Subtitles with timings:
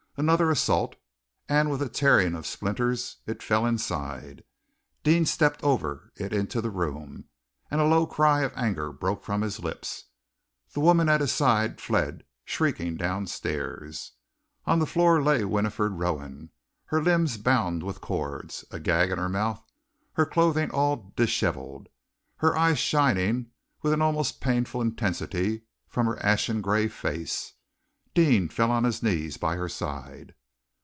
[0.17, 0.97] Another assault,
[1.47, 4.43] and with a tearing of splinters it fell inside.
[5.03, 7.29] Deane stepped over it into the room,
[7.71, 10.09] and a low cry of anger broke from his lips.
[10.73, 14.11] The woman at his side fled shrieking downstairs.
[14.65, 16.51] On the floor lay Winifred Rowan,
[16.87, 19.63] her limbs bound with cords, a gag in her mouth,
[20.13, 21.87] her clothing all dishevelled,
[22.35, 27.53] her eyes shining with an almost painful intensity from her ashen gray face.
[28.13, 30.35] Deane fell on his knees by her side.